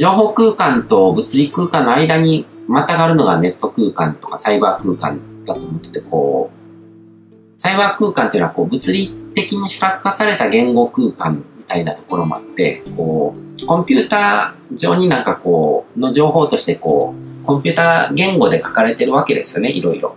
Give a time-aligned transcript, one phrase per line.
[0.00, 20.16] 情報空間と物理空間の間にまたがるのがネット空間とかサイバー空間だと思ってて、こう、サイバー空間っていうのはこう物理的に視覚化された言語空間みたいなところもあって、こう、コンピューター上になんかこう、の情報としてこう、コンピューター言語で書かれてるわけですよね、いろいろ。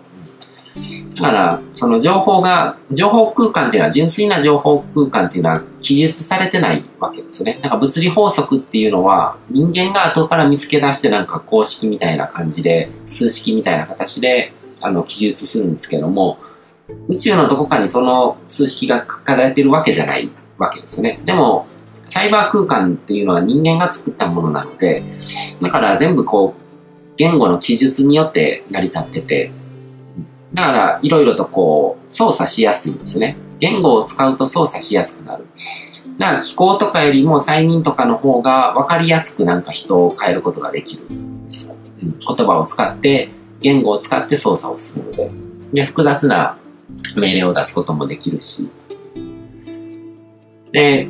[1.16, 7.60] だから、その情報が、情報空間っていうのは、純粋な情報空間っていうのは記述されてないわけですよね。
[7.62, 16.40] なんか物理法則っていうのは、人間が後から見つけ出してなんか公式みたいな感じで、数式みたいな形で、あの、記述するんですけども、
[17.08, 21.20] 宇宙のどこかにその数式が書かれてるわけじゃないわけですよね。
[21.24, 21.68] でも、
[22.10, 25.04] サイバー空間っていうのは人間が作ったものなので、
[25.62, 26.64] だから全部こう、
[27.18, 29.52] 言語の記述によって成り立ってて、
[30.54, 33.38] だから、いろいろとこう、操作しやすいんですね。
[33.60, 35.46] 言語を使うと操作しやすくなる。
[36.18, 41.74] だから、気候とかよりも催眠とかの方が分かりやすくなんか人を変えることができるんです。
[42.02, 43.30] うん、言葉を使って、
[43.62, 45.32] 言語を使って操作をするので。
[45.74, 46.58] で、複雑な
[47.16, 48.70] 命令を出すこともできるし。
[50.72, 51.08] で、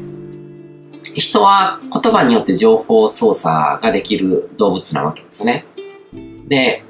[1.16, 5.66] 人は言葉によって情報操作ができる動物なわけですね。
[6.48, 6.83] で、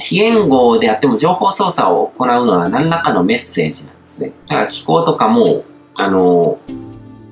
[0.00, 4.32] 非言語であっても情報操作を行うのは何らかのメッセージなんですね。
[4.46, 5.64] だから気候とかも、
[5.96, 6.58] あの、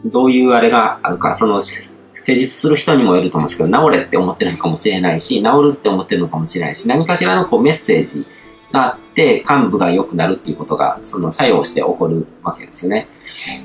[0.05, 8.27] どういうあれがあるか、その、成実する人にもよると思うんですけど、治れって思ってるのかもしれないし、治るって思ってるのかもしれないし、何かしらのこうメッセージ
[8.73, 13.09] があって、幹部が良くなるっていうことが、その作用して起こるわけですよね。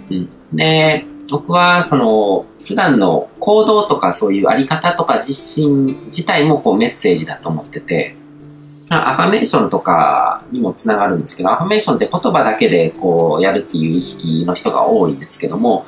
[0.09, 0.29] うん。
[0.53, 8.15] で、僕は、その、普段の行動とかそういうあり方とか実信自体もこうメッセージだと思ってて、
[8.89, 15.85] アファメーションとかにもつながるんですけど、アファメーションって言葉だけでこうやるっていう意識の人が多いんですけども、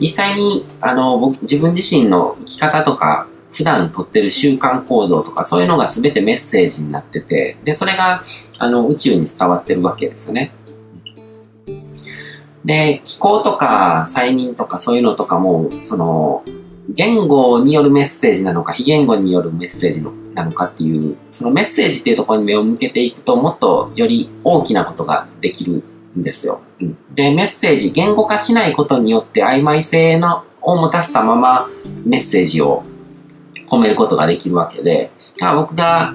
[0.00, 8.22] 実際にあの僕自分自身の生き方とか、普段とってる習慣行動とか、そういうのが全てメッセージになってて、で、それが
[8.58, 10.52] あの宇宙に伝わってるわけですよね。
[12.64, 16.44] で、気候とか催眠とかそういうのとかも、その、
[16.88, 25.82] 言語によるメッセージなのか、非言語によるメッセージのなのかっていう、そのメッセージっていうところに目を向けていくと、もっとより大きなことができる
[26.16, 26.60] んですよ。
[26.80, 31.68] うん、で、メッセージ、言語化しないことによって曖昧性のを持たせたまま
[32.04, 32.84] メッセージを
[33.70, 36.14] 込めることができるわけで、だから僕が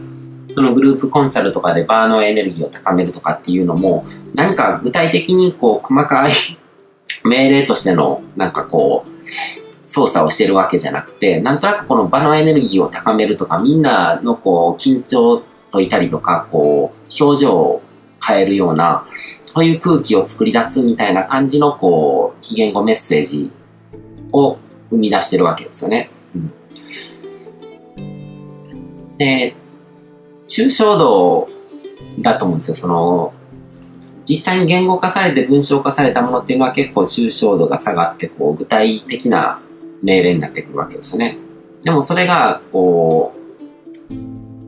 [0.54, 4.06] そのグループコンサルとかでバーのエネルギーを高めるとかっていうのも、
[4.36, 6.31] 何か具体的にこう細かい
[7.24, 9.61] 命令としてのなんかこう、
[9.91, 17.81] 操作をしてるわけじゃなくて、なんとなくこの場のエネルギーを高めるとか、みんなのこう、緊張といたりとか、こう、表情を
[18.25, 19.06] 変えるような、
[19.44, 23.51] そういう空気を作り出すみたいな感じの、こう、非言語メッセージ
[24.31, 24.59] を
[24.90, 26.09] 生み出してるわけですよね。
[27.97, 29.53] うん、で、
[30.47, 31.50] 抽象度
[32.19, 32.78] だと思うんですよ。
[32.78, 33.34] その、
[34.24, 39.59] 実際に言語化されて文章化されたものっていうのは結構抽象度が下がって、こう、具体的な
[40.01, 41.38] 命令になってくるわけですよね。
[41.84, 44.13] でもそれが、こう、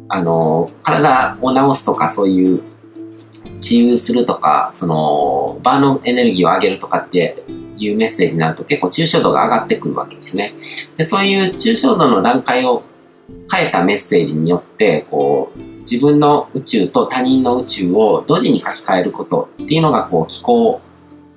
[0.10, 2.62] あの、体を治すとかそういう
[3.60, 7.44] 治癒するとか、その、場のエネルギーを上げるとかって
[7.78, 10.54] いうメッセージになると結構抽象度が上がってくるわけですね。
[10.98, 12.84] で、そういう抽象度の段階を
[13.52, 20.82] 変えたメッセージによって、こう、自分の宇宙と他人の宇宙を同時に書き換えることっていうのが、こう、気候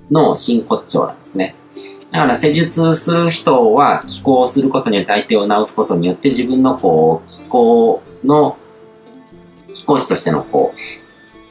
[0.09, 1.55] の真骨頂なんですね。
[2.11, 8.57] だから施術する人は気候をすることによって相手を治すことによって自分のこう気候の
[9.73, 10.73] 気候師としてのこ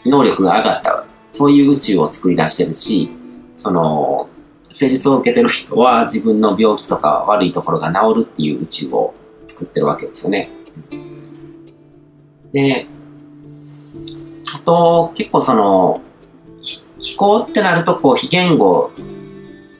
[0.04, 3.10] う能力が上がったそういう宇宙を作り出してるし
[3.54, 4.28] その
[4.62, 9.14] 施術を受けてる人は自分の病気とか悪いところが治るっていう宇宙を
[9.46, 10.50] 作ってるわけですよね。
[12.52, 12.86] で、
[14.54, 16.02] あと結構その
[17.00, 18.90] 気候ってなるとこう非言語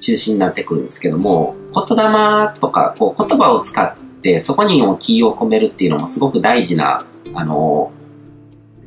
[0.06, 7.04] 中心になってくるんですけども、言霊とか、こう言葉を使ってそこにも気を込めるっていうのもすごく大事な、
[7.34, 7.90] あの、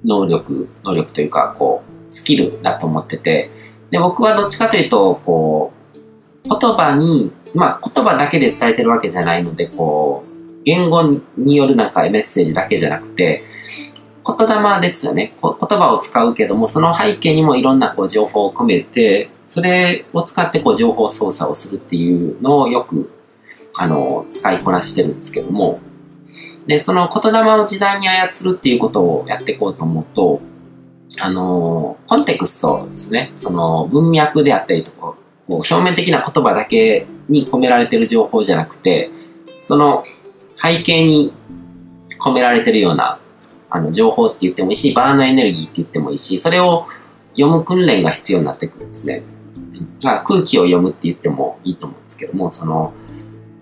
[0.05, 3.51] 能力、能力というか、こう、スキルだと思ってて、
[3.91, 11.03] で、僕はどっちかというと、こう、言葉に、まあ言葉だけで伝えてるわけじゃないので、こう、言語
[11.37, 13.43] によるなんかメッセージだけじゃなくて、
[14.25, 15.33] 言霊ですよね。
[15.41, 23.11] 言葉を使うけども、その背景にもいろんなこう情報を込めて、それを使ってこう情報操作をするっていうのをよく、
[23.75, 25.79] あの、使いこなしてるんですけども、
[26.67, 30.41] で、その言霊を時代に操るっていうことをやっていこうと思うと、
[31.19, 33.31] あの、コンテクストですね。
[33.37, 35.15] その文脈であったりとか、こ
[35.47, 39.09] う表面的な言葉だけに込められてる情報じゃなくて、
[39.61, 40.03] その
[40.61, 41.33] 背景に
[42.19, 43.19] 込められてるような、
[43.69, 46.87] あの、情報って言ってもいいし、バーのエネルギーって言ってもいいし、それを
[47.31, 49.23] 読む訓練が必要になってくるんですね。
[50.03, 52.93] まあ、空気を読むって言ってもいいと思うんですけども、その、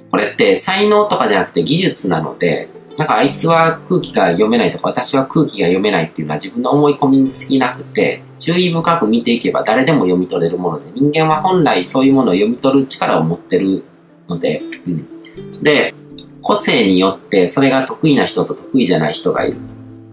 [0.09, 13.83] これって才能とかじゃなくて技術なので、なんかあいつは空気が読めないとか、私は空気が読めないっていうのは自分の思い込みに過ぎなくて、注意深く見ていけば誰でも読み取れるもので、人間は本来そういうものを読み取る力を持ってる
[14.27, 15.61] ので、うん。
[15.61, 15.93] で、
[16.41, 19.57] 個性によってそれが得意な人と得意じゃない人がいる。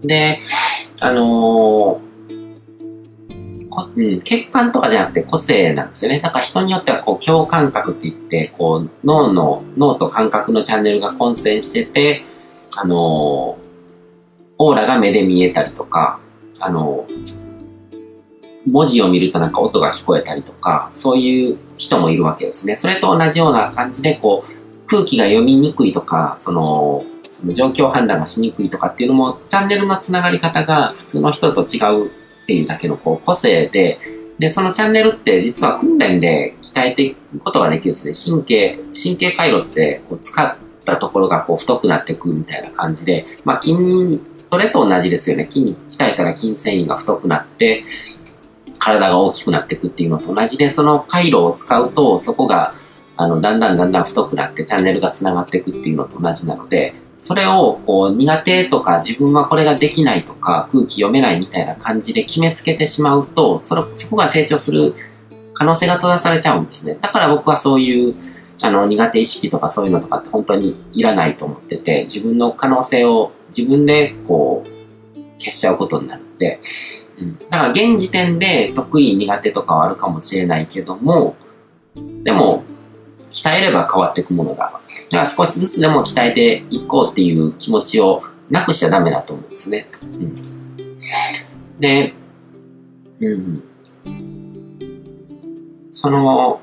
[0.07, 0.39] で、
[0.99, 2.05] あのー
[3.95, 6.19] うん、血管とかじゃなくて個性なんですよね。
[6.19, 12.23] だから人によってはこう共感覚って言って、こう脳の、脳と感覚のチャンネルが混戦してて、
[12.77, 13.57] あの
[14.57, 16.19] オーラが目で見えたりとか、
[16.59, 17.05] あの
[18.65, 22.75] 文字を見るとなんか音が聞こえたりとか、そういう人もいるわけですね。
[22.75, 32.09] それと同じような感じで、こう、空気が読みにくいとか、その、その状況判断がしにくいとかっていうのも、チャンネルのつながり方が普通の人と違うっ
[32.45, 33.99] ていうだけのこう個性で、
[34.39, 38.37] で、そのチャンネルって実は訓練で鍛えていくことができるんですね。
[38.37, 44.19] 神経、神経回路ってこう使ったところがこう太くなっていくみたいな感じで、まあ筋、
[44.51, 45.47] それと同じですよね。
[45.49, 47.83] 筋鍛えたら筋繊維が太くなって、
[48.79, 52.73] 体が大きくなっていくっていうのと同じで、その回路を使うと、そこが、
[53.17, 56.93] あの、だんだんだんだん太くなってチャンネルが繋がっていくっていうのと同じなので、
[57.25, 64.93] それをこう苦手とか自分はこれができないとか空気読めないみたいな感じで決めつけてしまうと、それそこが成長する
[65.53, 66.99] 可能性が閉ざされちゃうんですね。
[67.01, 68.15] だから僕はそういう
[68.61, 76.59] あの苦手意識とかそういうのとかって本当にいらないと思ってて、自分の可能性を自分でこう消しちゃうことになるんで、
[77.17, 81.35] うん、だから現時点で得意苦手とかはあるかもしれないけども、
[82.23, 82.63] でも
[83.35, 89.87] 鍛えれば変わっていくものだだから少しずつでも鍛えていこうっていう気持ちをなくしちゃダメだと思うんですね。
[90.01, 92.13] うん、で、
[93.19, 93.63] うん。
[95.89, 96.61] その、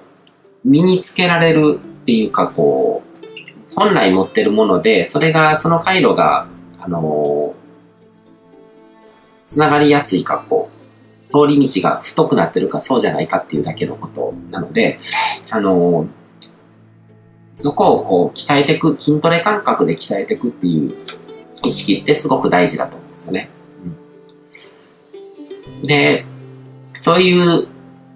[0.65, 6.47] 身につけられるっていうか、こう、本来持ってるもので、それが、その回路が、
[6.79, 7.55] あの
[9.45, 10.71] つながりやすいか、こ
[11.31, 15.01] う、通り道が太くなってるかそうじゃないかっていうだけのことなので、
[15.51, 16.07] あの
[17.55, 20.95] そこをこう鍛えていく、筋トレ感覚で鍛えていくっていう
[21.65, 23.51] 意識ってすごく大事だと思うんですよね。
[25.81, 26.25] うん、で、
[26.95, 27.69] そういう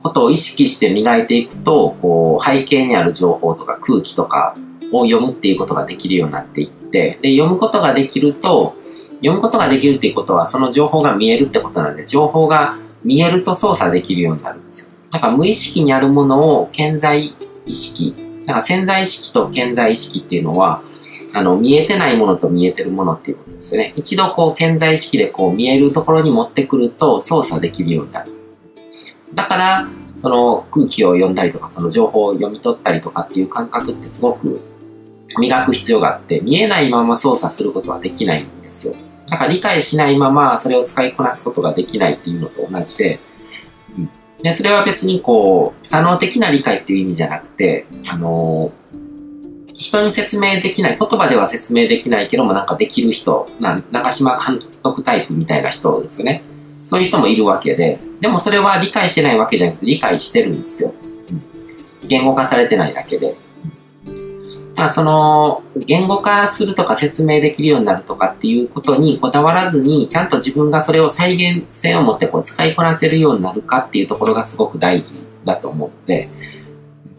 [0.03, 4.57] ことを意識して磨いていくと、こう背景にある情報とか空気とか
[4.93, 8.77] を読むっていうことができるようになっていって、で、読むことができると、
[9.17, 14.93] 読むことができるっていうことは、その情報が見えるってことなんで、情報が見えると操作できるようになるんですよ。
[15.11, 17.35] だから無意識にあるものを健在
[17.65, 18.15] 意識
[18.47, 20.83] だか潜在意識と潜在意識っていうのは、
[21.33, 23.93] あの、見えてないものと見えてるものっていうことですよね。
[23.97, 28.33] 一度こう、潜在意識でこう、見えるところに持ってくると操作できるようになる。
[29.35, 34.61] だから、その空気を読んだりとか、その情報を読み取ったりとかっていう感覚ってすごく
[35.39, 38.95] 磨く必要があって、見えないまま操作することはできないんですよ。
[39.29, 43.19] だから理解しないままそれを使いこなすことができないっていうのと同じで、
[44.47, 56.43] で、それは別にこう、左脳的な理解っていう意味じゃなくて、あのー、人に説明できない、言葉では説明できないけどもなんかできる人、な中島監督タイプみたいな人ですよね。
[56.85, 60.95] そういう人もいるわけで、でもそれは理解してないわけじゃなくて理解してるんですよ。
[61.31, 61.43] うん、
[62.07, 63.35] 言語化されてないだけで。
[64.77, 76.29] まあ、その、言語化するとか説明できるようになるとかっていうことにこだわらずに、ちゃんと自分がそれを再現性を持ってこう使いこなせるようになるかっていうところがすごく大事だと思って、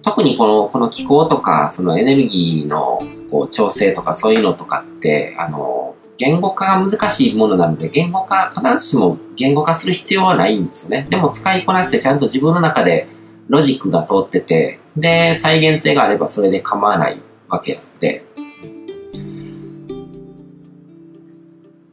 [0.04, 11.08] 特にこの、この気候とか、そのエネルギーのこう調整とかそういうのとかって、あの、言語化が難しいものなので、言語化、必ずしも言語化する必要はないんですよね。
[11.10, 13.08] でも使いこなしてちゃんと自分の中で
[13.50, 18.24] ロジックが通ってて、で、再現性があればそれで構わないわけで。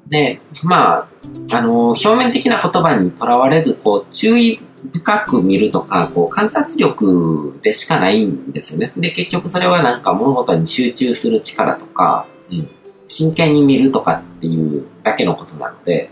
[0.06, 1.08] で、まあ、
[1.56, 4.60] あの、表面的な言葉にとらわれず、こう、注意
[4.92, 8.92] 深く見るとか、こう、観察力でしかないんですよね。
[8.96, 12.68] で、結局それはなんか物事に集中する力とか、うん、
[13.06, 16.10] 真剣に見るとかっていうだけのことなので、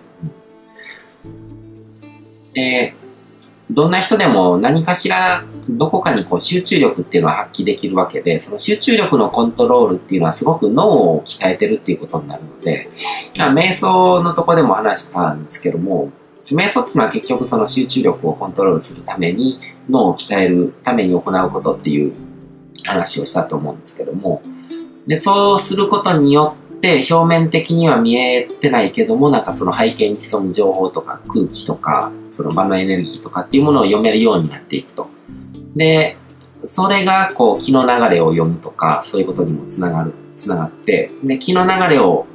[1.25, 2.95] うん、で、
[3.71, 12.91] どんな人でも何かしらどこかにこう集中力っていうのは発揮できるわけで、その集中力のコントロールっていうのはすごく脳を鍛えてるっていうことになるので、
[13.35, 16.11] 瞑想のとこでも話したんですけども、
[16.47, 22.13] 瞑想っていうのは結局その集中力をコントロールするために脳を鍛えるために行うことっていう
[22.85, 24.43] 話をしたと思うんですけども、
[25.07, 35.09] で、そうすることによっって表面的には見えてないけども、なんかその背景に潜む情報とか空気とか、その場のエネルギーとかっていうものを読めるようになっていくと。
[35.75, 36.17] で、
[36.65, 42.27] それがこう気の流れを読むとか、そういうことにもつながる、つながって、で、気の流れを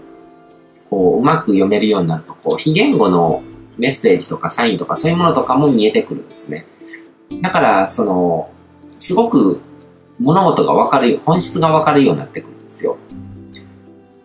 [0.89, 3.44] こううまく読めるようになると、こう非言語の
[3.77, 6.65] メッセージとかサインとかそういうものとかも見えてくるんですね。
[7.41, 8.50] だから、その、
[8.98, 9.62] すごく
[10.20, 12.98] 物事がわかる、本質がわかるようになってくるんですよ。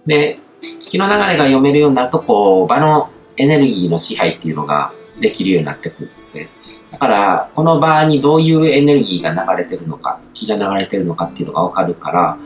[0.07, 0.39] で、
[0.81, 6.49] 気の流れが読めるようになると、こう、場のエネルギーの支配っていうのができるようになってくるんですね。
[6.93, 12.39] だから、この場にどういうエネルギーが流れてるのか、気が流れてるのかっていうのがわかるから、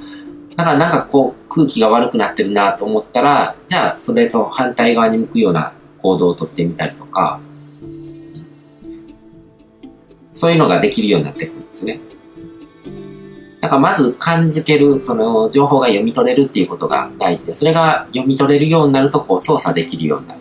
[0.57, 7.41] だからなんかこう空気が悪くなってるなと思ったら、じゃあそれと反対側に向くような行動をとってみたりとか、
[10.31, 11.99] そういうのができるようになってくるんですね。
[13.61, 20.41] だからまず感じける、その情報が読み取れるっていうことが大事で、それが読み取れるようになるとこう操作できるようになる。